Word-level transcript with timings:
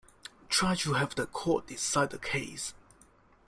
Try 0.49 0.73
to 0.77 0.93
have 0.93 1.13
the 1.13 1.27
court 1.27 1.67
decide 1.67 2.09
the 2.09 2.17
case. 2.17 2.73